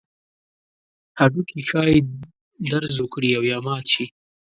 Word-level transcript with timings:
هډوکي 1.19 1.59
ښایي 1.69 1.99
درز 2.71 2.93
وکړي 2.99 3.29
او 3.37 3.43
یا 3.51 3.57
مات 3.65 3.85
شي. 3.93 4.05